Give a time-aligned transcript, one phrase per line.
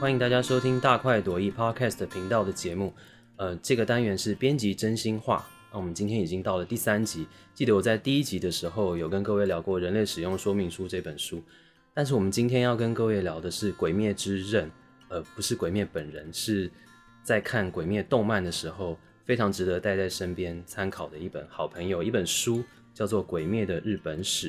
[0.00, 2.92] 欢迎大家收听大快朵颐 Podcast 频道的节目。
[3.36, 5.46] 呃，这个单元是编辑真心话。
[5.70, 7.26] 那我们今天已经到了第三集。
[7.54, 11.42] 记得我在第一集的时候有跟各位聊过《人类使用说明书》这本书，
[11.94, 14.66] 但是我们今天要跟各位聊的是《鬼灭之刃》，
[15.08, 16.70] 呃，不是鬼灭本人，是
[17.22, 22.62] 在看鬼灭动漫的时候非常值得带在身边参考的一本好朋友，一本书
[22.92, 24.48] 叫做《鬼灭的日本史》。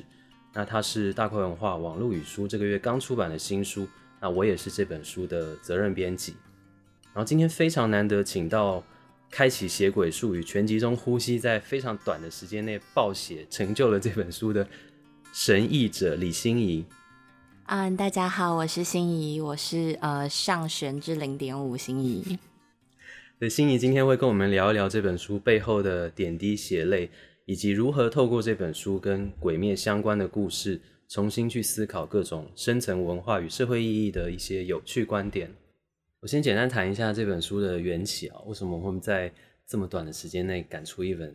[0.56, 3.88] 那它是大块文化网络语书这个月刚出版的新书。
[4.24, 6.34] 那我也是这本书的责任编辑。
[7.14, 8.82] 然后今天非常难得，请到
[9.30, 14.66] 开启写鬼术与全集中呼吸，在非常短的时间内暴血成就了这本书的
[15.34, 16.86] 神译者李心怡。
[17.66, 22.40] 嗯，大家好，我是心怡，我是呃上弦之零点五心怡。
[23.38, 27.12] 对，心怡今天会跟我们聊一聊这本书背后的点滴血泪，
[27.44, 30.80] 以及如何透过这本书跟鬼灭相关的故事。
[31.14, 35.48] 重新去思考各种深层文化与社会意义的一些有趣观点。
[36.20, 39.32] 我先简单谈一下这本书的缘起啊，为什么我们在
[39.68, 41.32] 这么短的时间内赶出一本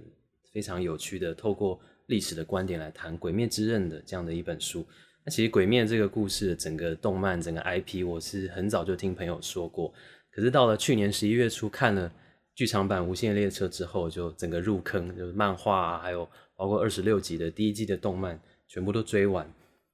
[0.53, 4.85] 非常有趣的，透过历史的观点来谈《鬼灭之刃》的这样的一本书？
[5.25, 9.95] 那其实《鬼灭》这个故事，整个动漫、整个 IP，我是很早就听朋友说过，
[10.33, 12.13] 可是到了去年十一月初看了
[12.53, 19.49] 剧场版《无限列车》之后，就整个入坑，就是漫画啊，还有包括二十六集的第一季的动漫，全部都追完。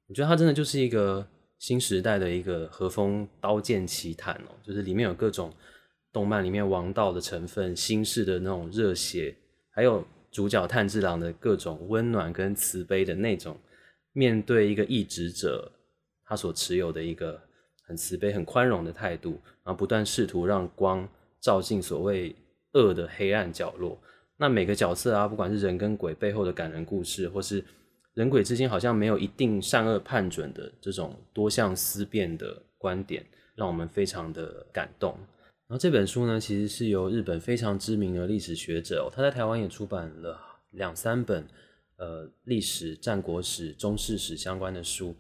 [0.07, 1.27] 我觉得它真的就是一个
[1.59, 5.53] 新时代的一个和风刀剑奇谭哦，就是里面有各种
[6.13, 9.35] 动漫里面王道的成分、新式的那种热血，
[9.71, 13.57] 还有主角炭治郎的各种温暖跟慈悲的那种，
[14.13, 15.73] 面对一个异执者，
[16.25, 17.41] 他所持有的一个
[17.87, 21.09] 很慈悲、很宽容的态度，然后不断试图让光
[21.41, 22.35] 照进所谓
[22.73, 23.99] 恶的黑暗角落。
[24.37, 27.65] 那每个角色啊，不管是人跟鬼背后的感人故事，或是
[28.15, 33.27] 人鬼之间好像没有一定善恶判准的这种多项思辨的观点，
[33.57, 35.17] 让我们非常的感动。
[35.67, 40.39] 然后这本书呢，其实是由日本非常知名的历史学者，他在台湾也出版了
[40.71, 41.47] 两三本
[41.97, 45.17] 呃历史、战国史、中世史相关的书。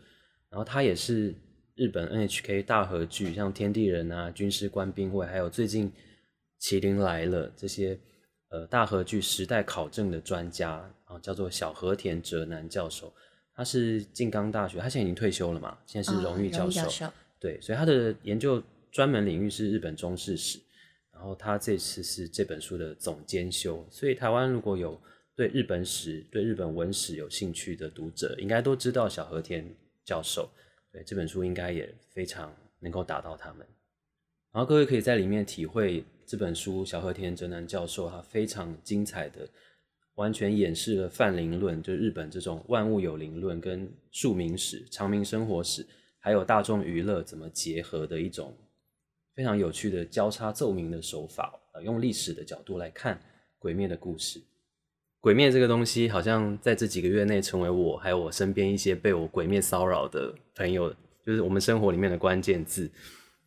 [0.49, 1.34] 然后他也是
[1.75, 5.91] 日本 NHK 大和剧，像《天地人》啊、《军师官兵卫》，还有最近
[6.60, 7.99] 《麒麟来了》这些。
[8.50, 13.13] 呃，大和剧时代考证的专家啊，叫做小和田哲男教授，
[13.55, 17.07] 他是静冈大学，他现在已经退休了嘛，现在是荣誉教授。
[17.39, 20.59] 对，所以他的研究专门领域是日本中世史，
[21.13, 25.01] 然后他这次是这本书的总监修，所以台湾如果有
[25.37, 29.65] 对日本史、对日本文史有兴趣的读者，应该都知道小和田
[30.05, 30.51] 教授。
[30.93, 33.67] 对，这本书应该也非常能够打到他们。
[34.53, 36.05] 然后各位可以在里面体会。
[36.27, 39.47] 这本书，小和田哲男教授他非常精彩的，
[40.17, 45.87] 完全演示了泛灵论，就是日本这种万物有灵论跟庶民史、长民生活史，
[46.19, 48.57] 还有大众娱乐怎么结合的一种
[49.35, 51.59] 非常有趣的交叉奏鸣的手法。
[51.73, 53.21] 呃，用历史的角度来看
[53.59, 54.41] 鬼灭的故事。
[55.21, 60.95] 鬼灭这个东西，好像在这几个月内成为我还有我身边一些被我鬼灭骚扰的朋友，
[61.27, 62.91] 就是我们生活里面的关键字。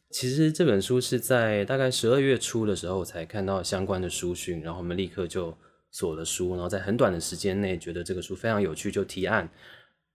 [0.10, 5.56] 其实这本书是在大概十二月初的时候才看到相关的书讯，然后我们立刻就
[5.92, 9.50] 锁了书，然后在很短的时间内觉得这个书非常有趣，就提案，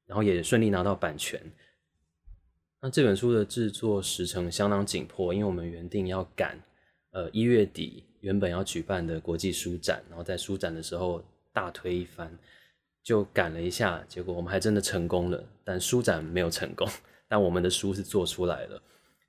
[0.07, 1.41] 然后也顺利拿到版权。
[2.81, 6.61] 那这本书的制作时程相当紧迫，因为我们原定要赶
[7.13, 11.23] 呃一月底原本要举办的国际书展，然后在书展的时候
[11.53, 12.37] 大推一番，
[13.03, 16.89] 就赶了一下，结果我们还真的成功了，但书展没有成功，
[17.29, 18.83] 但我们的书是做出来了。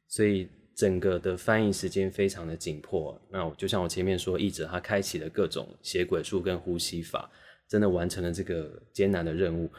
[0.07, 3.19] 所以整个的翻译时间非常的紧迫。
[3.29, 7.29] 那我就像我前面说，译者他开启了各种写鬼术跟呼吸法，
[7.67, 9.71] 真的完成了这个艰难的任务。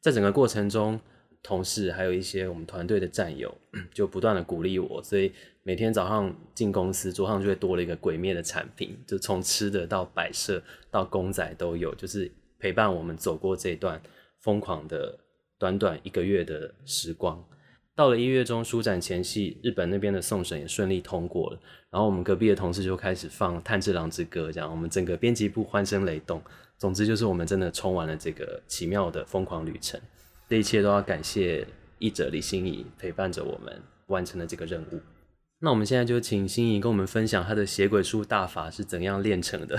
[0.00, 0.98] 在整个过程中，
[1.42, 3.56] 同事还有一些我们团队的战友
[3.92, 5.32] 就不断的鼓励我，所以
[5.62, 14.00] 每天早上进公司，桌上就会多了一个鬼灭的产品，就从吃的到摆设到公仔都有，就是陪伴我们走过这段
[14.40, 15.18] 疯狂的
[15.58, 17.44] 短短一个月的时光。
[17.98, 21.58] 到了一月中书展前夕，日本那边的送审也顺利通过了。
[21.90, 26.40] 然后我们隔壁的同事就开始放《炭治郎之歌》，这样我们整个编辑部欢声雷动。
[26.76, 30.00] 总之就是我们真的冲完了这个奇妙的疯狂旅程。
[30.48, 31.66] 这一切都要感谢
[31.98, 35.00] 译者李心怡陪伴着我们完成了这个任务。
[35.58, 39.76] 那我们现在就请心怡跟我们分享她的写鬼书大法是怎样练成的。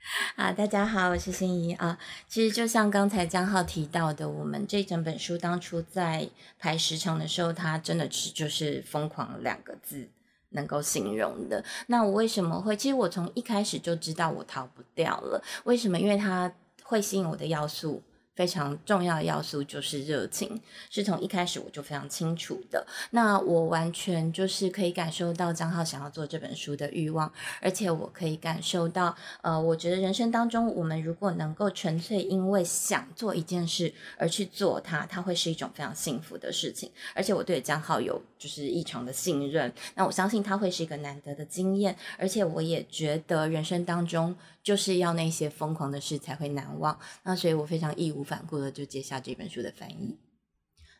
[0.36, 1.98] 啊，大家好，我是心怡啊。
[2.28, 6.28] 其实就像刚才江浩提到的，我们这整本书当初在
[6.58, 10.08] 排时长的时候，它真的是就是疯狂两个字
[10.50, 11.64] 能够形容的。
[11.88, 12.76] 那我为什么会？
[12.76, 15.42] 其实我从一开始就知道我逃不掉了。
[15.64, 15.98] 为什么？
[15.98, 16.52] 因为它
[16.82, 18.02] 会吸引我的要素
[18.38, 22.86] 非常重要的要素就是热情，是从一开始我就非常清楚的。
[23.10, 29.12] 那我完全就是可以感受到张浩想要做这本书的欲望，而且我可以感受到，
[29.42, 36.88] 呃，我觉得人生当中，我们如果能够纯粹因为想做一件事而去做它，它会是一种非常幸福的事情。
[37.16, 44.36] 而且我对张浩有就是异常的信任，那我相信他会是一个难得的经验，而且我也觉得人生当中。
[44.62, 50.18] 就是要那些疯狂的事才会难忘，那所以我非常义无反顾的就接下这本书的翻译。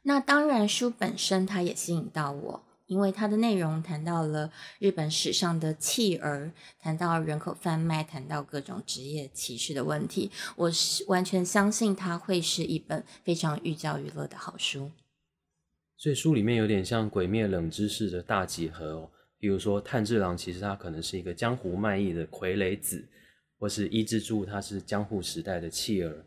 [0.03, 10.31] 那当然，书本身它也吸引到我，因为它的内容谈到了日本史上的弃儿，谈到人口贩卖，谈到各种职业歧视的问题。
[10.57, 14.93] 我是完全相信它会是一本非常寓教于乐的好书。
[15.99, 23.07] 所以书里面有点像《鬼灭》冷知识的大集合哦，比如说炭治郎其实他可能是一个江湖卖艺的傀儡子。
[23.59, 26.25] 或是伊之助，他是江户时代的弃儿，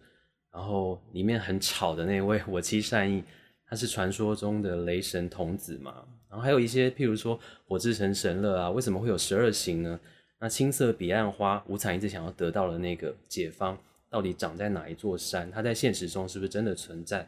[0.51, 3.23] 然后里面很吵的那位火妻善意，
[3.65, 6.05] 他是传说中的雷神童子嘛。
[6.29, 9.99] 然后还有一些，譬如说火之神神乐啊，为什么会有十二行呢？
[10.39, 13.77] 那青色彼岸花，无惨一直想要得到的那个解方，
[14.09, 15.51] 到底长在哪一座山？
[15.51, 17.19] 它在现实中是不是真的存在？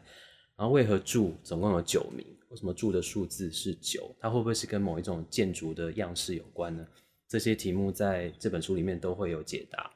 [0.56, 2.26] 然后为何柱总共有九名？
[2.48, 4.14] 为什么柱的数字是九？
[4.18, 6.86] 它会不会是跟某一种建筑的样式有关呢？
[7.28, 9.90] 这些题目在这本书里面都会有解答。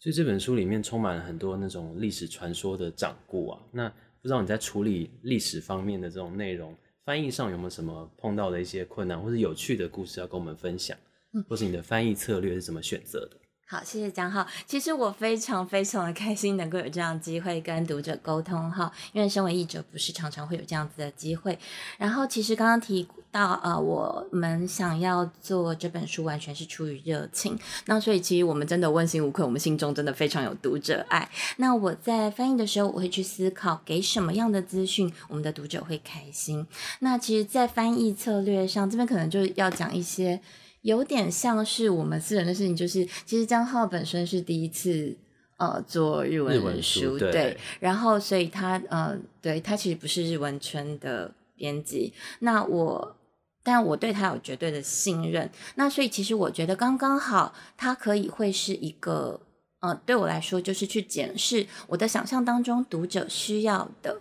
[0.00, 3.60] 所以这本书里面充满了很多那种历史传说的掌故啊。
[3.70, 3.88] 那
[4.22, 6.74] 不知道你在处理历史方面的这种内容，
[7.04, 10.96] 翻译上有没有什么碰到的一些困难，或者有趣的故事要跟我们分享？
[11.32, 13.36] 嗯，或是你的翻译策略是怎么选择的？
[13.70, 14.44] 好，谢谢江浩。
[14.66, 21.56] 其实我非常非常的开心能够有这样机会跟读者沟通哈，因为身为译者不是常常会有这样子的机会。
[21.96, 27.56] 然后其实刚刚提到呃，我们想要做这本书完全是出于热情，
[27.86, 31.30] 那所以其实我们真的问心无愧，我们心中真的非常有读者爱。
[31.58, 36.66] 那我在翻译的时候，我会去思考给什么样的资讯我们的读者会开心。
[36.98, 40.40] 那其实，在翻译策略上，这边可能就要讲一些。
[40.82, 45.16] 有点像是我们私人的事情，就是其实江浩本身是第一次
[45.58, 53.16] 呃做日文书，对，然后所以他呃对他其实不是日文圈的编辑，那我
[53.62, 59.40] 但我对他有绝对的信任，那所以其实我觉得刚刚好，他可以会是一个
[59.80, 64.20] 呃对我来说就是去检视我的想象当中读者需要的。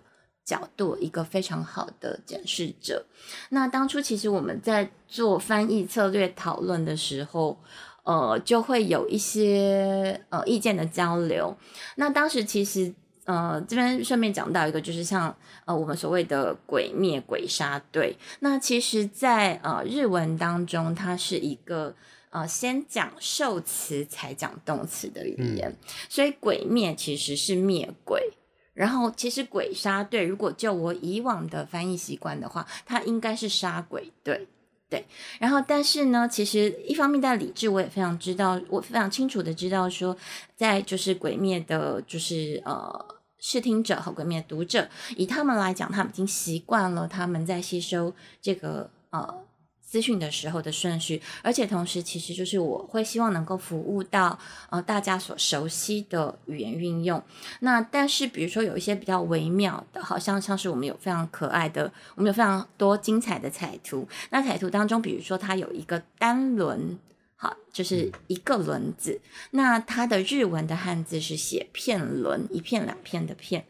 [0.49, 3.05] 角度一个非常好的检视者。
[3.49, 7.55] 那当初其实我们在做翻译策略讨论的时候，
[8.03, 11.55] 呃，就会有一些呃意见的交流。
[11.97, 12.91] 那当时其实
[13.25, 15.35] 呃这边顺便讲到一个，就是像
[15.65, 18.17] 呃我们所谓的鬼灭鬼杀队。
[18.39, 21.93] 那其实，在呃日文当中，它是一个
[22.31, 25.75] 呃先讲受词才讲动词的语言，
[26.09, 28.33] 所以鬼灭其实是灭鬼。
[28.79, 34.47] 然后，其实鬼杀队，如果就我以往的翻译习惯的话，它应该是杀鬼队，
[34.87, 35.05] 对。
[35.37, 40.15] 然后，但是呢，其实一方面在理智，我也非常知道，我非常清楚的知道说，
[40.55, 43.05] 在就是鬼灭的，就是呃
[43.37, 44.87] 视听者和鬼灭读者，
[45.17, 49.43] 以他们来讲，他们已经习惯了他们在吸收这个呃。
[49.89, 54.37] 资讯的时候的顺序，而且同时，其实就是我会希望能够服务到
[54.69, 57.21] 呃大家所熟悉的语言运用。
[57.61, 64.07] 那但是，比如说有一些比较微妙的，好像像是我们有非常可爱的，我们有非常多精彩的彩图。
[64.29, 66.99] 那彩图当中，比如说它有一个单轮，
[67.35, 69.19] 好，就是一个轮子。
[69.51, 73.65] 那它的日文的汉字是写片轮，一片两片的片。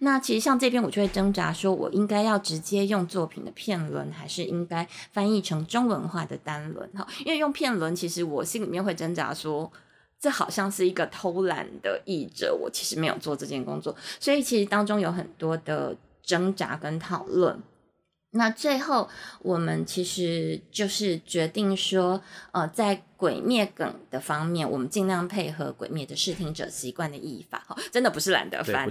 [0.00, 6.88] 那其实像这边我就会挣扎，说我应该要直接用作品的片轮，还是应该翻译成中文化的单轮？
[6.94, 9.70] 哈，因为用片轮，其实我心里面会挣扎，说
[10.18, 17.58] 这好像是一个偷懒的译者，我其实没有做这件工作，所以其实当中有很多的挣扎跟讨论。
[18.36, 19.08] 那最后，
[19.42, 28.88] 我们其实就是决定说，呃，在鬼灭梗的方面，我们尽量配合鬼灭的视听者习惯的译法，哈，真的不是懒得翻，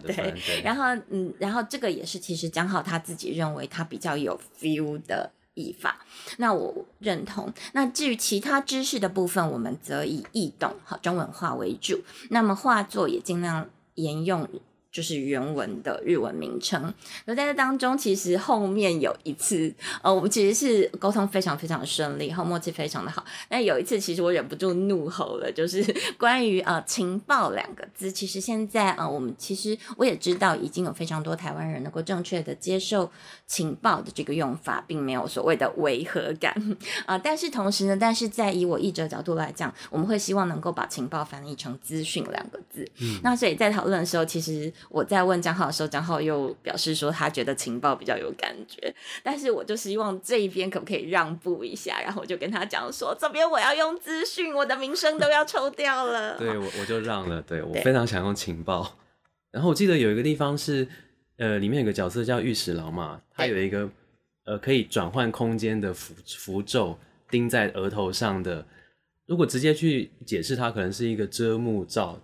[0.00, 0.62] 对。
[0.64, 6.04] 然后，嗯，然后这个也是其实讲好他自己认为他比较有 feel 的译法，
[6.38, 7.52] 那我认同。
[7.74, 12.02] 那至于其他知识的部分，我们则以易懂、好中文化为主。
[12.30, 14.48] 那么画作也尽量沿用。
[14.96, 16.90] 就是原文的日文名称，
[17.26, 23.22] 那在这当中，其实后面有一次，呃，我们其实是沟通非常非常的顺利，然后默契非常的好。
[23.50, 25.84] 那有一次，其实我忍不住怒吼了，就是
[26.18, 33.10] 关于呃情报两个字，其实现在呃我们其实我也知道，已经有非常多台湾人能够正确的接受
[33.46, 36.54] 情报的这个用法，并没有所谓的违和感
[37.04, 37.18] 啊。
[37.18, 42.90] 但是同时呢，但是在以我译者角度来讲，我们会希望能够把情报翻译成资讯两个字。
[43.02, 44.72] 嗯，那所以在讨论的时候，其实。
[44.88, 56.36] 我在问张浩的时候，张浩又表示说他觉得情报比较有感觉，但是我就希望这一边可不可以让步一下，然后我就跟他讲说，这边我要用资讯，我的名声都要抽掉了。
[56.38, 58.96] 对我我就让了，对我非常想用情报。
[59.50, 60.86] 然后我记得有一个地方是，
[61.38, 63.88] 呃，里面有个角色叫御史郎嘛，他有一个
[64.44, 66.98] 呃可以转换空间的符符咒
[67.30, 68.66] 钉在额头上的。
[69.26, 72.16] 如果直接去解释，它可能是一个遮目罩，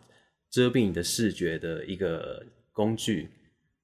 [0.52, 3.28] 遮蔽你的视觉的一个工具。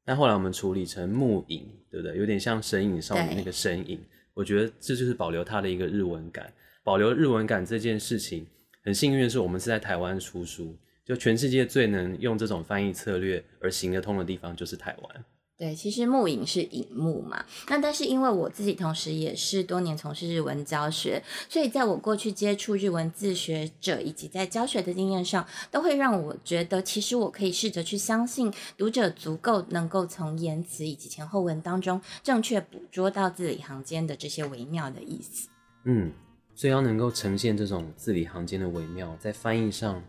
[0.05, 2.17] 但后来我们处理成木影，对不对？
[2.17, 4.01] 有点像神影少女那个神影。
[4.35, 6.53] 我觉得这就是保留它的一个日文感，
[6.85, 8.47] 保留日文感这件事情，
[8.85, 15.25] 很幸运的是我们是在台湾出书，就全世界最能用这种翻译策略而行得通的地方就是台湾。
[15.59, 35.49] 对，其实木影是影幕嘛，那但是因为我自己同时也是多年从事日文教学，所以在我过去接触日文自学者以及在教学的经验上，都会让我觉得，其实我可以试着去相信读者足够能够从言辞以及前后文当中正确捕捉到字里行间的这些微妙的意思。
[35.83, 36.13] 嗯，
[36.55, 40.01] 所以要能够呈现这种字里行间的微妙，在翻译上。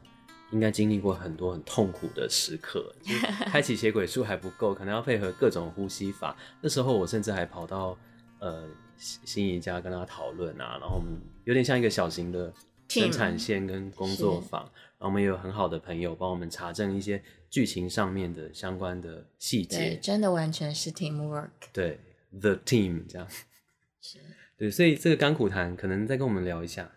[0.51, 2.93] 应该经历过很多很痛苦的时刻，
[3.51, 6.35] 开启血鬼术还不够，可能要配合各种呼吸法。
[6.61, 7.97] 那时候我甚至还跑到
[8.39, 12.51] 呃新怡家跟他讨论啊，然后我们有点像一个小型的
[12.87, 21.49] 生产线跟工作坊，然后我们也有很好的朋友帮我们查证一些剧情上面的相关的细节，真的完全是 teamwork。
[21.71, 21.99] 对
[22.39, 23.27] ，the team 这样。
[24.01, 24.17] 是。
[24.57, 26.91] 对，所以这个甘苦谈可能再跟我们聊一下。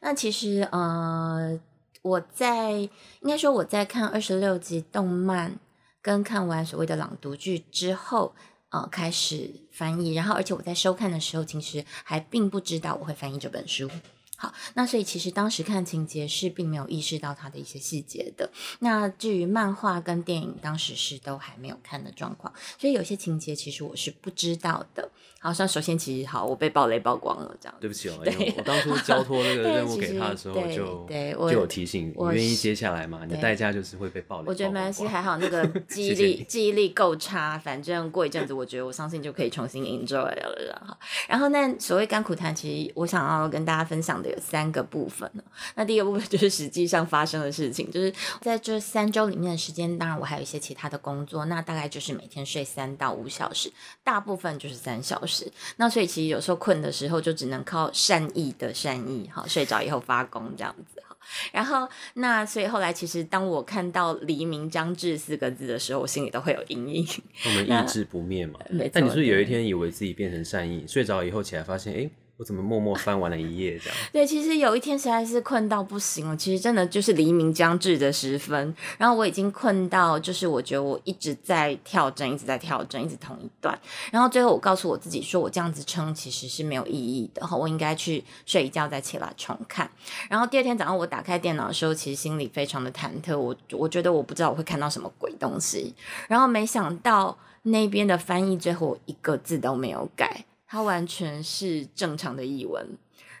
[0.00, 1.60] 那其实呃。
[2.06, 2.88] 我在应
[3.26, 5.58] 该说我在看二十六集动漫
[6.00, 8.32] 跟看完所谓的朗读剧之后，
[8.68, 13.90] 呃，开始翻译，然后而且我在收看的时候，其实还并不知道我会翻译这本书。
[14.36, 18.52] 好，那所以其实当时看情节是并没有意识到它的一些细节的。
[18.78, 25.10] 那至于漫画跟电影，当时是都还没有看的状况，所以有些情节其实我是不知道的。
[25.46, 27.74] 好，像首先其实好，我被暴雷曝光了，这样。
[27.80, 33.22] 对不起哦，因为我当初交托那个 任务给他的时候，就就有提醒，你愿意接下来吗？
[33.26, 34.44] 你的代价就是会被暴雷。
[34.46, 40.82] 我觉得没关系，还好那个 记忆力记忆力够差，反正过一阵子，我觉得我相信就可以重新 enjoy 了。
[40.86, 40.98] 哈，
[41.28, 44.26] 然后那所谓甘苦谈，其实我想要跟大家分享的。
[44.26, 45.30] 有三个部分。
[45.76, 53.72] 那第一个部分就是实际上发生的事情，就是在这三周里面的时间，当然我还有一些其他的工作，那大概就是每天睡三到五小时，
[54.02, 55.35] 大部分就是三小时。
[55.76, 61.16] 那所以其实有时候困的时候，就只能靠善意的善意，哈，睡着以后发功这样子，哈。
[61.52, 67.06] 然后那所以后来其实当我看到“黎明将至”四个字的时候，我心里都会有阴影。
[67.44, 68.60] 我们意志不灭嘛。
[68.92, 72.10] 但你是有一天以为自己变成善意，睡着以后起来发现，哎。
[72.38, 73.98] 我怎么默默翻完了一页这样？
[74.12, 76.36] 对，其实有一天实在是困到不行了。
[76.36, 83.78] 其实真的就是黎明将至的时分，然后我已经困到，就是我觉得我一直在跳针，一直在跳针，一直同一段。
[84.12, 89.90] 然后最后我告诉我自己，说我这样子撑其实是没有意义的，我应该去睡一觉再起来重看。
[90.28, 95.94] 然后第二天早上我打开电脑的时候，其实心里非常的忐忑，我我觉得我不知道我会看到什么鬼东西。
[96.28, 100.44] 然后没想到那边的翻译最后一个字都没有改。
[100.66, 102.86] 它完全是正常的译文，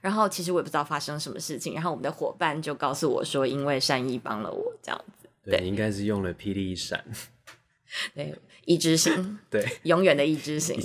[0.00, 5.28] 然后其实我也不知道发生什么事情，然后我们的伙伴就告诉我说，因为善意帮了我这样子。
[5.44, 7.04] 对，应该是用了霹雳闪。
[8.14, 9.38] 对，一之星。
[9.48, 10.76] 对，永远的一之行。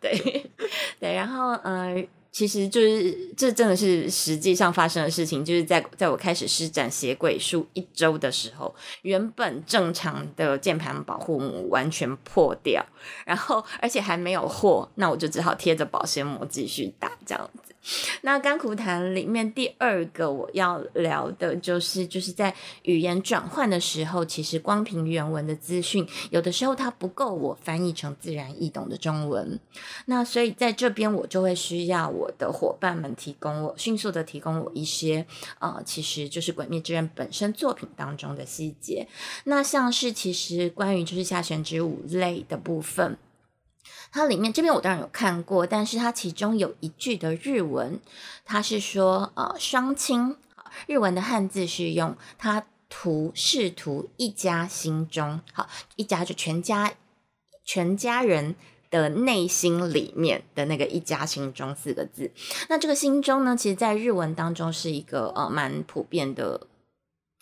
[0.00, 0.18] 对，
[0.98, 2.06] 对，然后呃。
[2.36, 12.84] 其实就是这真的是实际上发生的事情，就是在在我开始施展邪鬼术一周的时候，原本正常的键盘保护膜完全破掉，
[13.24, 17.74] 然后而且还没有货，那我就只好贴着保鲜膜继续打这样子。
[18.22, 29.58] 那甘苦谈里面第二个我要聊的就是，就是在语言转换的时候，其实光凭原文的资讯，有的时候它不够我翻译成自然易懂的中文。
[30.06, 35.26] 那所以在这边我就会需要我的伙伴们提供我迅速的提供我一些，
[35.58, 39.06] 呃，其实就是《鬼灭之刃》本身作品当中的细节。
[39.44, 43.16] 那像是其实关于就是下弦之舞类的部分。
[44.16, 48.00] 它里面这边我当然有看过，但是它其中有一句的日文，
[48.46, 50.34] 它是说呃双亲，
[50.86, 56.94] 日文的汉字是用它图试图一家心中，好一家就全家
[57.62, 58.54] 全家人
[58.88, 62.32] 的内心里面的那个一家心中四个字。
[62.70, 66.66] 那这个心中呢，其实在日文当中是一个呃蛮普遍的。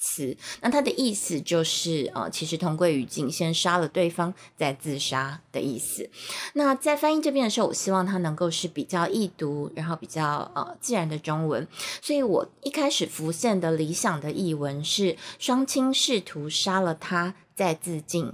[0.05, 6.11] 词，那它的意思就是，呃，其实同归于尽，先杀了对方再自杀的意思。
[6.53, 11.67] 那在翻译这边的时候，我希望它能够是比较易读，然后比较呃自然的中文。
[12.03, 18.31] 所以我一开始浮现的理想的译文是：双亲试图杀了他再自尽，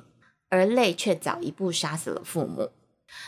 [0.49, 2.71] 而泪却早一步杀死了父母。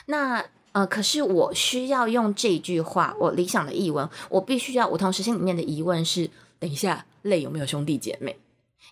[0.07, 6.31] 那呃，可是我需要用这句话，我理想的译文，我必须要，我同时心里面的疑问是：
[6.63, 8.39] 等一下，泪有没有兄弟姐妹？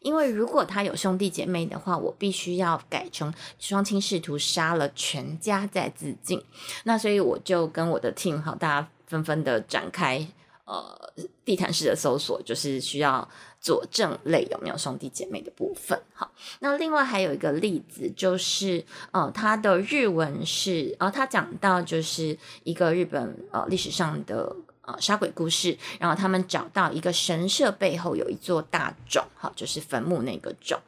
[0.03, 6.43] 因为如果他有兄弟姐妹的话，我必须要改成双亲试图杀了全家再自尽。
[6.83, 10.27] 那所以我就跟我的 team 好，大家纷纷的展开
[10.65, 11.12] 呃
[11.45, 13.29] 地毯式的搜索，就是需要
[13.61, 15.97] 佐证类有没有兄弟姐妹的部分。
[16.12, 24.57] 好，那另外还有一个例子就是呃，他的日文是呃，他讲到就是一个日本呃历史上的。
[24.99, 30.81] 杀鬼故事，然后他们找到一个神社背后有一座大冢，好，就是坟墓那个冢。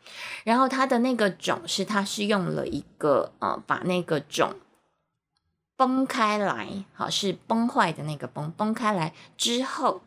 [0.44, 4.54] 然后他的那个冢是，他是用了一个呃，把那个冢
[5.76, 10.02] 崩开来，好，是崩坏的那个崩，崩开来之后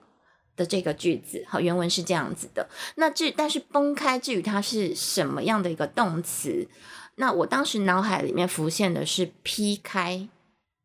[0.56, 2.70] 的这个句子，好，原文是这样子的。
[2.96, 6.70] 那至但是崩开，至于它是什么样的一个动词，
[7.16, 10.30] 那我当时脑海里面浮现的是劈开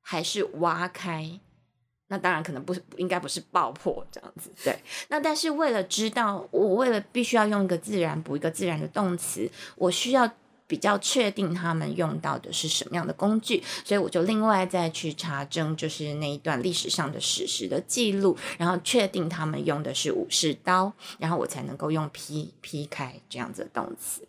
[0.01, 1.39] 还是挖开？
[2.13, 4.77] 那当然可能不应该不是爆破这样子，对。
[5.11, 10.29] 那但是为了知道，我为了必须要用一个自然补一个自然的动词，我需要
[10.67, 24.27] 比较确定他们用到的是什么样的工具，所以我就另外再去查证，就是那一段历史上的史实的记录，然后确定他们用的是武士刀，然后我才能够用劈劈开这样子的动词。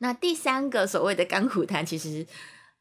[0.00, 2.26] 那第三个所谓的干苦谈，其实。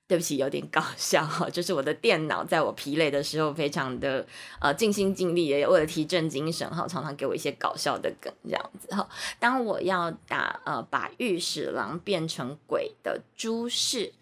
[0.07, 4.23] 对不起，有点搞笑哈，就是我的电脑在我疲累的时候，非常的
[4.59, 9.09] 呃尽心尽力，也为了提振精神哈，常常给我一些搞笑的梗这样子哈。
[9.39, 14.13] 当我要打呃把御史郎变成鬼的朱氏，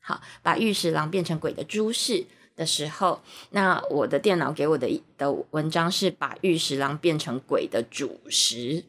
[0.00, 8.84] 好，把御史郎变成鬼的朱氏的时候，那我的电脑给我的的文章是把御史郎变成鬼的主食。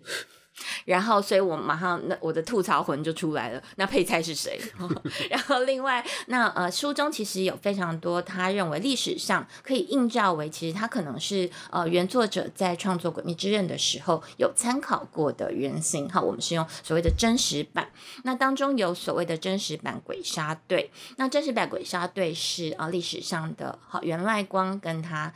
[0.85, 3.61] 然后，所以我马上那我的吐槽魂就出来了。
[3.75, 4.59] 那配菜是谁？
[5.29, 16.07] 然后另外，那呃书中其实有非常多他认为历史上可以映照为，其实他可能是呃原作者在创作《鬼灭之刃》的时候有参考过的原型。
[16.07, 17.89] 哈，我们是用所谓的真实版。
[18.23, 20.91] 那当中有所谓的真实版鬼杀队。
[21.17, 25.33] 那真实版鬼杀队是啊历史上的好源赖光跟他。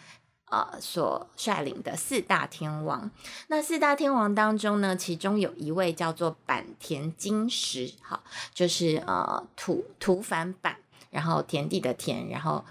[0.49, 3.11] 呃，所率领的四大天王，
[3.47, 10.77] 那四大天王当中呢，其中有一位叫做坂田金石，好，就是呃土土反坂，
[11.09, 12.63] 然后田地的田，然后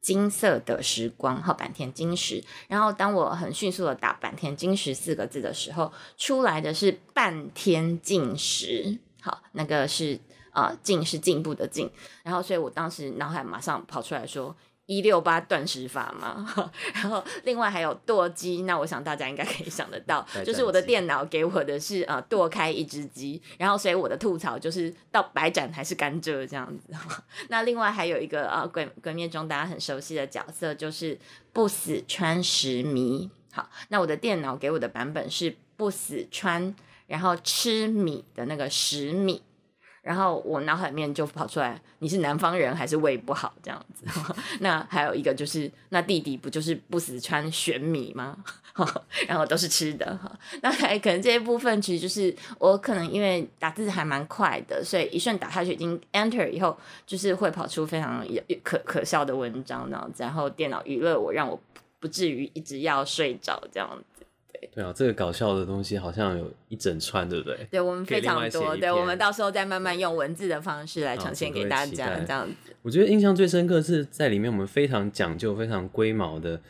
[0.00, 2.42] 金色的时光，好，坂田金石。
[2.66, 10.18] 然后当我很迅速的打坂田金石四个字的时候，出来的是半天进时，好，那个是
[10.52, 11.88] 呃进是进步的进，
[12.24, 14.56] 然后所以我当时脑海马上跑出来说。
[14.90, 16.44] 一六八断食法嘛，
[16.92, 26.92] 然后另外还有剁鸡，那我想大家应该可以想得到，就是我的电脑给我的是呃剁开一只鸡，然后所以我的吐槽就是到白斩还是甘蔗这样子。
[27.50, 31.16] 那另外还有一个啊鬼鬼灭中大家很熟悉的角色就是
[31.52, 36.74] 不死川石迷，好，那我的电脑给我的版本是不死川，
[37.06, 39.40] 然后吃米的那个石米。
[40.10, 44.04] 然后我脑海里面就跑出来，你是南方人还是胃不好这样子？
[44.58, 48.36] 那还有一个就是，那弟弟不就是不死川玄米吗？
[49.28, 50.28] 然后都是吃的哈。
[50.62, 58.26] 那还可能这一部分其实就是我可能因为打字还蛮快的，所以一瞬打下去已经 enter 以后，就是会跑出非常
[58.64, 61.56] 可可笑的文章，然后然后电脑娱乐我，让我
[62.00, 64.04] 不至于一直要睡着这样子。
[64.72, 67.66] 对啊，这个搞笑的东西好像有一整串，对不对？
[67.70, 72.72] 对我们非常多，对我们到时候再慢慢用文字的方式来呈现给大家，这样子。
[72.82, 76.60] 我觉得印象最深刻是在里面，我们非常讲究、非常龟毛的，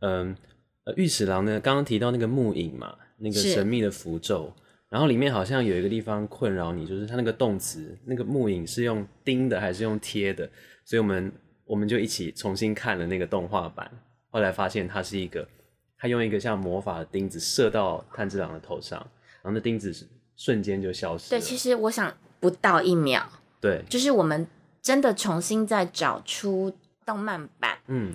[0.00, 0.36] 嗯，
[0.84, 4.52] 呃，御史郎呢，刚刚提到那个木影嘛，那个神秘的符咒，
[4.88, 10.48] 然后里面好像有一个地方困扰你，就是它那个动词，那个木影是用钉的还是用贴的？
[10.84, 11.32] 所以我们
[11.64, 13.90] 我们就一起重新看了那个动画版，
[14.30, 15.46] 后来发现它是一个。
[15.98, 18.98] 他用一个像魔法的钉子射到炭治郎的头上，
[19.42, 20.06] 然后那钉子是
[20.36, 21.30] 瞬间就消失。
[21.30, 23.28] 对，其实我想不到一秒。
[23.60, 24.46] 对，就是我们
[24.80, 26.72] 真的重新再找出
[27.04, 28.14] 动漫版，嗯，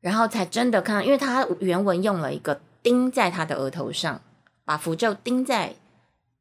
[0.00, 4.22] 然后才真的看到，因为他原文用了一个钉在他的额头上，
[4.64, 5.74] 把符咒钉在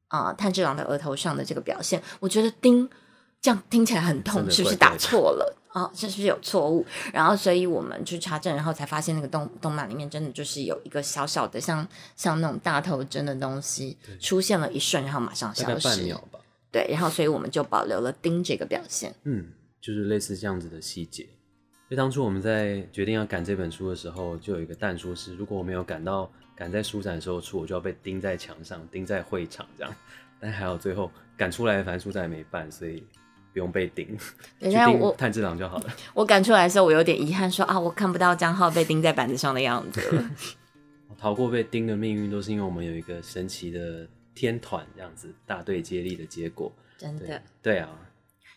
[0.08, 2.90] 啊炭治郎的额头上的这个表现，我觉得钉
[3.42, 5.58] 这样听起来很痛，是不是打错了？
[5.74, 6.84] 哦，是不是有错误？
[7.14, 15.88] 然后，所以我们去查证，然后才发现那个动动漫里面真的就是有一个小小的像像那种大头针的东西出现了一瞬，然后马上消失。
[15.88, 16.40] 半秒吧。
[16.72, 19.14] 对，然后所以我们就保留了钉这个表现。
[19.26, 19.46] 嗯，
[19.80, 21.24] 就是类似这样子的细节。
[21.88, 29.96] 所以当初我们在决定要赶这本书的时候，就有一个蛋说是，如果我没有赶到赶在书展的时候出，我就要被钉在墙上，钉在会场这样。
[30.42, 33.04] 但还好最后赶出来，反正书展也没办，所以。
[33.54, 34.08] 不用被盯，
[34.60, 35.86] 对， 去但我盯炭治郎就好了。
[36.14, 40.02] 我赶出来的时候，我有点遗憾说啊，我看不到江浩被钉在板子上的样子。
[41.18, 46.72] 逃过被钉的命运，都是因为我们有一个神奇的天团这样子大队接力的结果。
[46.98, 47.42] 真的。
[47.62, 47.90] 对啊，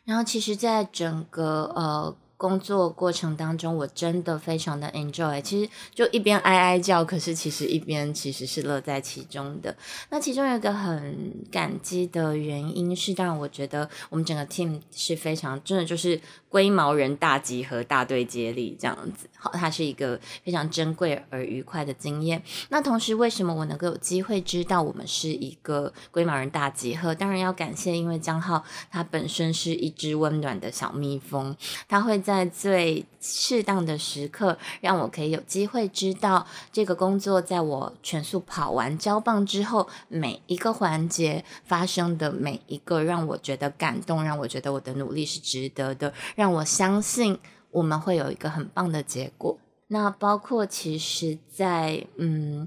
[0.04, 5.40] 然后其实，在整个呃工作过程当中，我真的非常的 enjoy。
[5.40, 9.72] 其实就一边哀哀叫，可是其实一边其实是乐在其中的。
[10.10, 19.28] 那其中有一个很感激的原因是，当然我觉得我们整个 team 是非常真的就是龟毛人大集合、大队接力这样子。
[19.38, 22.42] 好，它是一个非常珍贵而愉快的经验。
[22.70, 27.14] 那同时，为什么我能够有机会知道我们是一个龟毛人大集合？
[27.14, 47.38] 当然要感谢，因为江浩他本身是一只温暖的小蜜蜂，他会在在最适当的时刻，让我可以有机会知道这个工作在我全速跑完交棒之后，每一个环节发生的每一个让我觉得感动，让我觉得我的努力是值得的，让我相信
[47.70, 49.58] 我们会有一个很棒的结果。
[49.88, 52.66] 那包括其实在，嗯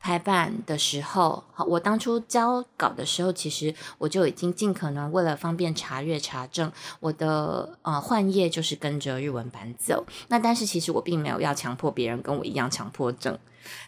[0.00, 10.06] 排版的时候，好，我当初交稿的时候，其实我就已经尽可能为了方便查阅查证，我的呃换页就是跟着日文版走。
[10.28, 13.38] 那但是其实我并没有要强迫别人跟我一样强迫症。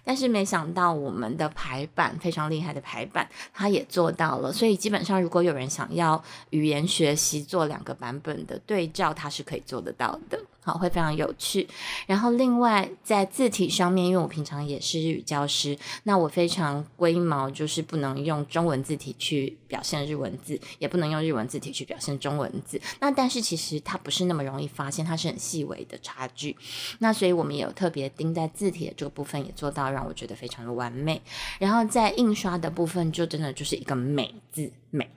[0.04, 4.52] 但是没想到我们的排版非常厉害的排版，它也做到了。
[4.52, 10.38] 所以基本上，如果有人想要语言学习做两个版本的对照，它是可以做得到的。
[10.64, 11.66] 好，会非常有趣。
[12.06, 22.80] 然后另外在字体上面，因为我平常也是日语教师，那我非常龟毛，就是不能用中文字体去表现日文字，也不能用日文字体去表现中文字。
[23.00, 26.56] 那但是其实它不是那么容易发现，它是很细微的差距。
[27.00, 31.20] 那所以我们也有特别盯在字体的这个部分，也做到让我觉得非常的完美。
[31.58, 35.10] 然后在印刷的部分，就真的就是一个美字美。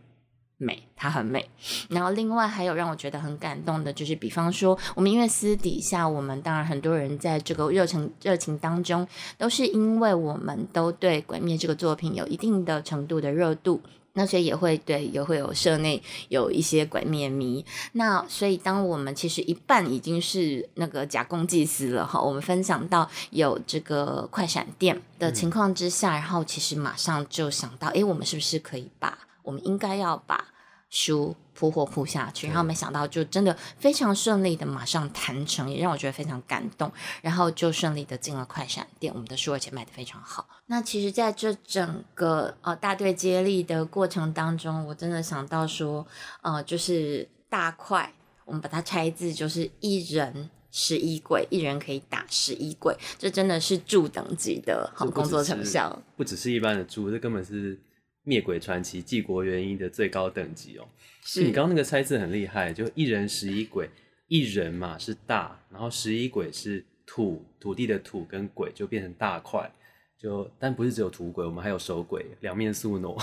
[0.57, 1.49] 美，它很美。
[1.89, 13.81] 然后另外还有让我觉得很感动的，就是比方说，我们因为私底下，我们当然很多人在这个热情热情当中，都是因为我们都对《鬼灭》这个作品有一定的程度的热度，
[14.13, 17.65] 那所以也会对也会有社内有一些鬼灭迷。
[17.91, 30.45] 那所以当我们其实一半已经是那个假公济私了哈，我们分享到有这个快闪店的情况之下，然后其实马上就想到，诶，我们是不是可以把我们应该要把
[30.89, 36.91] 书铺货铺下去，然后没想到就真的非常顺利的马上谈成，也让我觉得非常感动。
[37.21, 40.47] 然后就顺利的进了快闪店，我们的书而且卖的非常好。
[40.65, 46.05] 那其实，在这整个呃大队接力的过程当中，我真的想到说，
[46.41, 48.13] 呃，就是大块，
[48.45, 50.49] 我们把它拆字，就是一人。
[50.77, 55.97] 十一柜，一人可以打十一柜，这真的是助等级的好工作成效。
[56.17, 57.79] 不只是一般的助，这根本是
[58.25, 60.85] 灭鬼传奇纪国元一的最高等级哦。
[61.23, 63.89] 是你刚刚那个猜字很厉害，就一人十一鬼，
[64.27, 69.71] 一人嘛是大，然后十一鬼是土，土地的土跟鬼就变成大块，
[70.19, 73.17] 就但不是只有土鬼，我们还有手鬼，两面宿傩。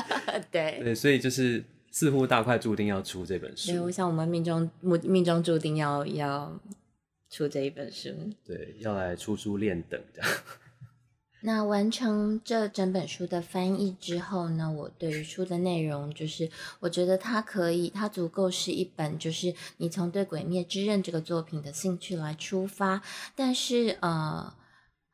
[0.50, 6.60] 对对，所以就是似乎大块注定要出这本书对，我，想我们命中命命中注定要要
[7.30, 8.10] 出这一本书。
[8.44, 10.30] 对，要来出书练等这样。
[11.40, 23.02] 那完成这整本书的翻译之后呢，我对于书的内容就是，我觉得它可以，它足够是一本，就是你从对《鬼灭之刃》这个作品的兴趣来出发，
[23.34, 24.52] 但是呃。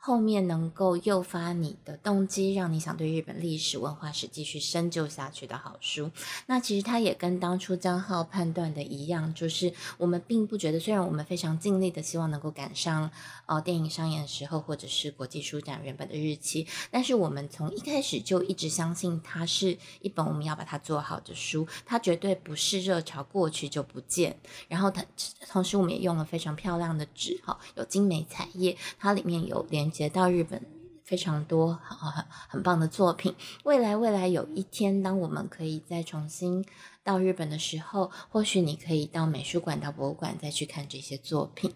[0.04, 6.10] 后面能够诱发你的动机，让你想对日本历史文化史继续深究下去的好书。
[6.46, 13.08] 那其实它也跟当初江浩判断的一样，就是我们并不觉得，虽然我们非常尽力的希望能够赶上
[13.46, 24.36] 呃电影上映的时候，或者是国际书展原本的日期，但是我们从一开始就一直相信它是一本我们要把它做好的书，它绝对不是热潮过去就不见。
[24.66, 25.04] 然后它
[25.48, 30.60] 同时我们也用了非常漂亮的纸，哈，有精美彩页，它里面有连接到日本。
[31.04, 33.34] 非常多很很很棒的作品。
[33.64, 36.64] 未来未来有一天，当我们可以再重新
[37.02, 41.74] 到日本的时候，或许你可以到美术馆、到博物馆再去看这些作品。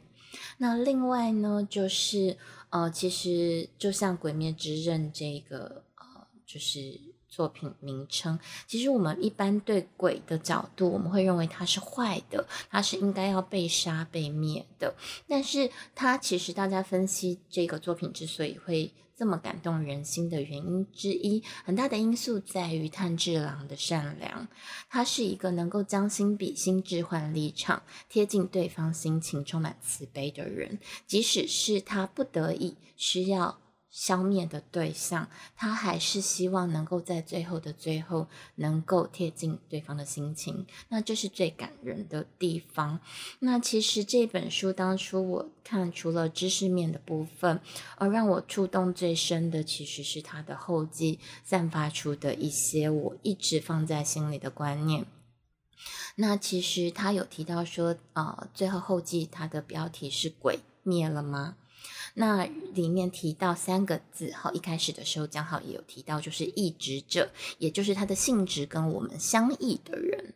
[0.59, 2.39] 那另外呢，就是
[2.71, 6.79] 呃，其实就像《鬼灭之刃》这个呃，就是
[7.37, 14.95] 作品名称，其实我们一般对鬼的角度，我们会认为它是坏的，它是应该要被杀、被灭的。
[15.29, 24.49] 但是它其实大家分析这个作品之所以会这么感动人心的原因之一，很大的因素在于炭治郎的善良。
[24.89, 30.79] 他是一个能够将心比心、置换立场、贴近对方心情、充满慈悲的人。
[31.07, 33.59] 即使是他不得已需要
[33.97, 43.01] 消灭的对象，他还是希望能够在最后的最后能够贴近对方的心情，那这是最感人的地方。
[43.39, 47.59] 那其实这本书当初我看，除了知识面的部分，
[47.97, 55.07] 而让我触动最深的，其实是他的后记散发出的一些我一直放在心里的观念。
[56.17, 61.57] 那其实他有提到说，呃，最后后记他的标题是“鬼灭了吗？”
[62.19, 70.33] 那里面提到三个字，好，一开始的时候江浩也有提到，就是异执者，也就是他的性质跟我们相异的人。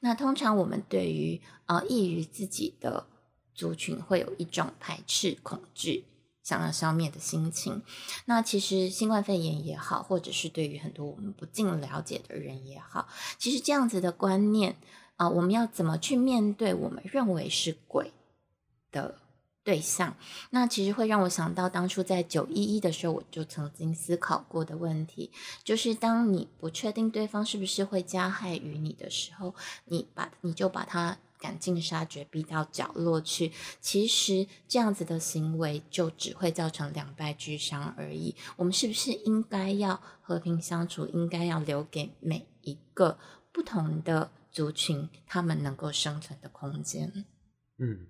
[0.00, 3.06] 那通常我们对于啊异于自己的
[3.54, 6.06] 族群，会有一种排斥、恐惧、
[6.42, 7.82] 想要消灭的心情。
[8.24, 13.06] 那其实新冠肺炎也好，或者是对于很多我们不尽了解的人也好，
[13.38, 14.76] 其实这样子的观念
[15.14, 18.12] 啊，我们要怎么去面对我们认为是鬼
[18.90, 19.21] 的？
[19.64, 20.16] 对象，
[20.50, 25.30] 那其实会让我想到当初在九一一的时候，我就曾经思考过的问题，
[25.62, 33.52] 就是当你不确定对方是不是会加害于你的时候，你把你就把他赶尽杀绝，逼到角落去。
[33.80, 38.34] 其实这样子的行为就只会造成两败俱伤而已。
[38.56, 41.06] 我们是不是应该要和平相处？
[41.06, 43.18] 应该要留给每一个
[43.52, 47.24] 不同的族群他们能够生存的空间？
[47.78, 48.06] 嗯。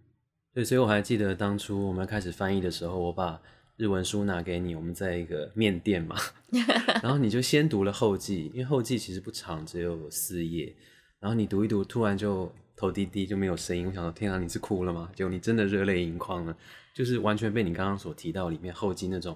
[0.54, 3.40] 对，所以我还记得当初我们开始翻译的时候，我把
[3.78, 6.14] 日文书拿给你，我们在一个面店嘛，
[7.02, 10.76] 然后你就先读了后记，因为后记其实不长，只有四页，
[11.20, 15.10] 然后你读一读，突然就头低低就没有声音，我想说天啊，你是哭了吗？
[15.16, 16.54] 结果你真的热泪盈眶了，
[16.94, 19.34] 就是完全被你刚刚所提到里面后记那种，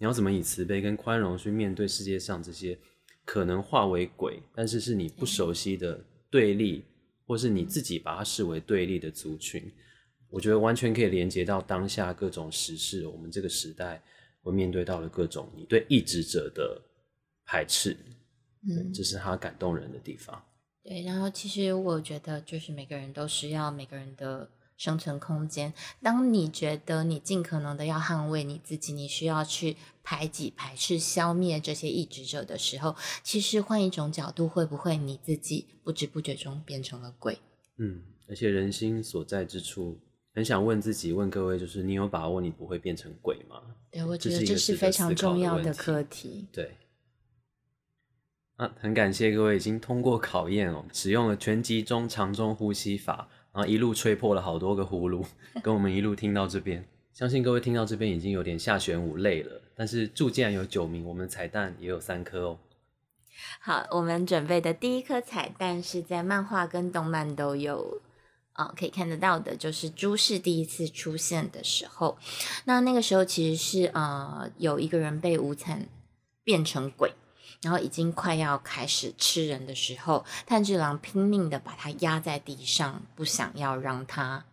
[0.00, 2.76] 你要怎么以慈悲跟宽容去面对世界上这些
[3.24, 6.82] 可能化为鬼，但是是你不熟悉的对立，
[7.24, 9.62] 或是你自己把它视为对立的族群。
[10.36, 14.02] 我觉得完全可以连接到当下各种时事，我们这个时代
[14.42, 16.78] 会面对到的各种你对意志者的
[17.46, 17.96] 排斥，
[18.68, 20.44] 嗯，这是他感动人的地方。
[20.82, 25.72] 对，然后其实我觉得就是每个人都需要每个人的生存空间。
[26.02, 37.38] 当你觉得你尽可能的要捍卫你自己，你需要去排挤、排斥、消灭这些意志者的时候，其实换一种角度，会不会你自己不知不觉中变成了鬼？
[37.78, 39.98] 嗯，而且人心所在之处。
[40.36, 43.62] 很想问自己，问各位，就是你有把握你不会变成鬼吗？
[43.90, 46.46] 对，我觉得这是非常重要的课题。
[46.52, 46.76] 对，
[48.56, 55.24] 啊，很感谢各位已经通过考验哦，使用了全集中长中呼吸法，然后一路吹破了好多个葫芦，
[55.62, 59.62] 跟我们一路听到这边，相信各位听到这边已经有点下玄武累了。
[59.74, 62.58] 但是祝竟然有九名，我们彩蛋也有三颗哦。
[63.60, 68.02] 好，我们准备的第一颗彩蛋是在漫画跟动漫都有。
[68.56, 72.18] 啊，可以看得到的就是朱氏第一次出现的时候，
[72.64, 75.86] 那那个时候其实是呃有一个人被无惨
[76.42, 77.12] 变成鬼，
[77.62, 84.44] 然后已经快要开始吃人的时候，炭治郎拼命的把他压在地上，不想要让他。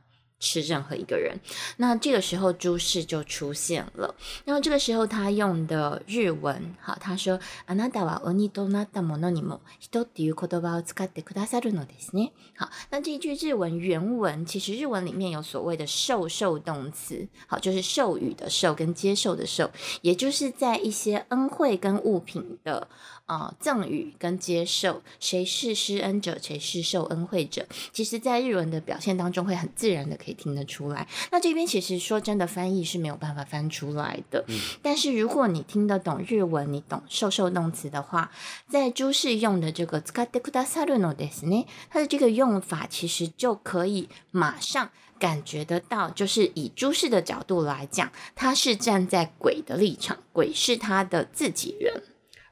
[0.43, 1.41] 吃任何一个人，
[1.79, 4.15] 那这个时候朱氏就出现了。
[4.45, 19.73] 然后这个时候他用的日文，好，他说：“あなたは鬼となったものにも人っていう言葉を使ってくださるのですね。”好，那这句日文原文其实日文里面有所谓的受受动词，好，就是授予的受跟接受的受，
[20.03, 22.87] 也就是在一些恩惠跟物品的。
[23.33, 27.67] 啊，赠予跟接受，谁是施恩者，谁是受恩惠者？
[27.93, 31.07] 其实，在日文的表现当中，会很自然的可以听得出来。
[31.31, 34.45] 那这边其实说真的，翻译是没有办法翻出来的。
[34.83, 38.31] 但是如果你听得懂日文，你懂受受动词的话，
[38.69, 52.03] 在朱氏用的这个使ってくださるのですね，它的这个用法其实就可以马上感觉得到，就是以朱氏的角度来讲，他是站在鬼的立场，鬼是他的自己人。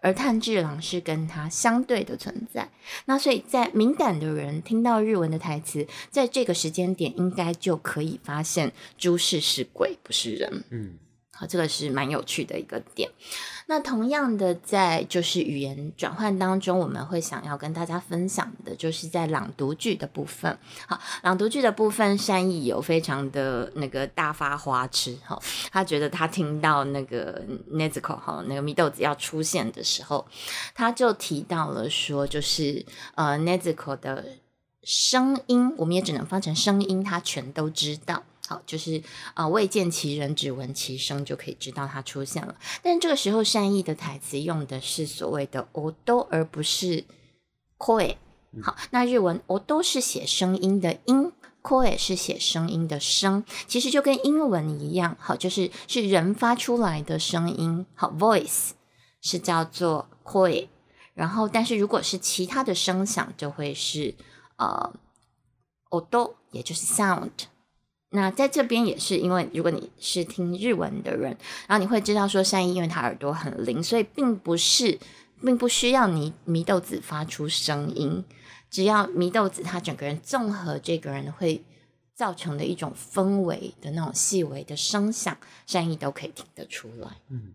[0.02, 2.70] 而炭治郎是跟他相对的存在，
[3.06, 10.64] 那所以在敏感的人听到日文的台词，在这个时间点应该就可以发现诸事是鬼，不是人。
[10.72, 10.98] 嗯。
[11.48, 13.10] 这个是蛮有趣的一个点。
[13.68, 20.58] 那同样的，在就是语言转换当中，我们会想要跟大家分享的，就是在朗读句的部分。
[20.88, 25.18] 好，朗读句的部分，善意有非常的那个大发花痴。
[25.26, 25.40] 哈，
[25.72, 30.28] 他觉得他听到那个 Nezuko 哈那个米豆子要出现的时候，
[30.76, 34.26] 他就提到了说，就是呃 Nezuko 的
[34.84, 38.24] 声音，我们也只能翻成声音，他全都知道。
[38.52, 39.02] 好，就是
[39.34, 42.54] 啊，未见其人，只闻其声，就可以知道他出现了。
[42.84, 47.06] 但这个时候，善意的台词用的是所谓的 “odo”，而不是
[47.78, 48.18] “koi”。
[48.62, 51.32] 好，那日文 “odo” 是写声音的音
[51.64, 58.72] ，koi 是写声音的声，其实就跟英文一样，好，就是是人发出来的声音，好，voice
[59.22, 60.68] 是叫做 koi，
[61.14, 64.14] 然后但是如果是其他的声响，就会是
[64.58, 64.94] 呃
[65.90, 67.30] odo，也就是 sound。
[68.14, 71.36] 那在这边也是，因为如果你是听日文的人，
[71.68, 75.00] 然后你会知道说善意，因为他耳朵很灵，所以并不是，
[75.42, 78.24] 并不需要你祢豆子发出声音，
[78.70, 81.64] 只要祢豆子他整个人综合这个人会
[82.14, 87.08] 造成的一种氛围的那种细微的声响，善意都可以听得出来。
[87.30, 87.54] 嗯。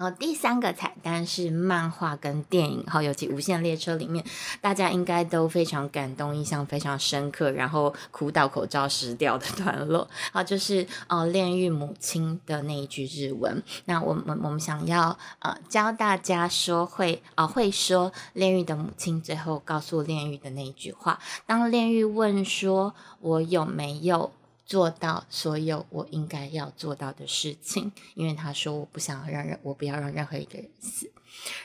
[0.00, 4.24] 然后第三个彩蛋是漫画跟电影，哈，尤其《无限列车》里面，
[4.58, 13.62] 大家应该都非常感动，印象非常深刻，然后哭到口罩湿掉的段落，好，就是呃炼狱母亲的那一句日文。
[13.84, 24.32] 那我们我们想要呃教大家说会啊会说炼狱的母亲最后告诉炼狱的那一句话，当炼狱问说我有没有。
[24.69, 31.11] 做到所有我应该要做到的事情，因为他说我不想让人，我不要让任何一个人死。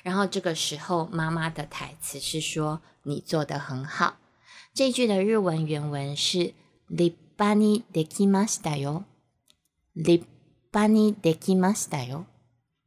[0.03, 4.19] 然后这个时候，妈妈的台词是说：“你做的很好。”
[4.75, 6.53] 这句的日文原文是“
[6.89, 9.05] 立派にできましたよ”，“
[9.95, 10.25] 立
[10.71, 12.27] 派にできましたよ”。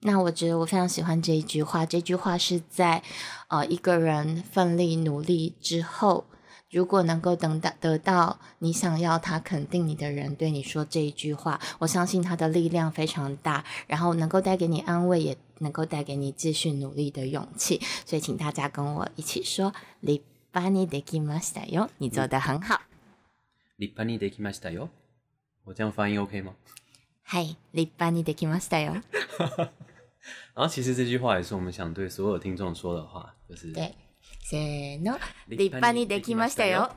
[0.01, 1.85] 那我觉得我非常喜欢这一句话。
[1.85, 3.01] 这句话是在
[3.47, 6.25] 呃一个人奋力努力之后。
[6.71, 17.79] 如果能够等到得到你想要他肯定你的人对你说这一句话，我相信他的力量非常大，然后能够带给你安慰，也能够带给你继续努力的勇气。
[18.05, 22.81] 所以，请大家跟我一起说：“立派にできましたよ。”你做的很好。
[23.77, 24.89] 立派にできましたよ。
[25.65, 26.53] 我这样发音 OK 吗？
[27.23, 29.01] 嗨，立派にできましたよ。
[30.55, 33.93] 然后，其实这句话也是我们想对所有听众说的话，就是对。
[34.47, 36.91] せーの、立派にできましたよ。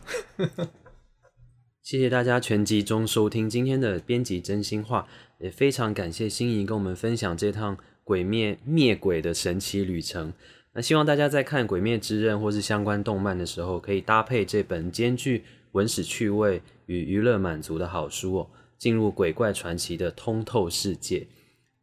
[1.83, 5.07] 谢谢大家全集中收听今天的编辑真心话，
[5.39, 10.33] 也非常感谢心仪跟我们分享这趟鬼灭灭鬼的神奇旅程。
[10.73, 21.29] 那希望大家在看《鬼灭之刃》或是相关动漫的时候，可以搭配这本兼具文史趣味与娱乐满足的好书哦，进入鬼怪传奇的通透世界。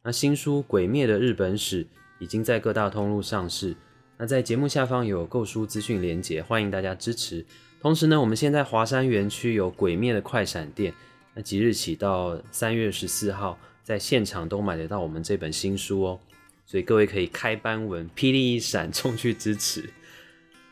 [0.02, 1.84] 那新书《鬼灭的日本史》
[2.20, 3.74] 已经在各大通路上市。
[4.19, 7.45] 那在节目下方有购书资讯连结，欢迎大家支持。
[7.79, 10.93] 同时呢，我们现在华山园区有鬼灭的快闪店，
[11.33, 16.19] 那即日起到三月十四号，在现场都买得到我们这本新书哦。
[16.65, 19.89] 所以各位可以开班文，霹雳一闪冲去支持，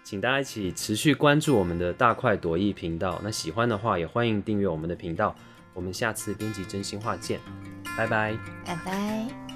[0.03, 3.19] 请大家一起持续关注我们的大快朵颐频道。
[3.23, 5.33] 那喜欢的话，也欢迎订阅我们的频道。
[5.73, 7.39] 我们下次编辑真心话见，
[7.97, 9.46] 拜拜，拜拜。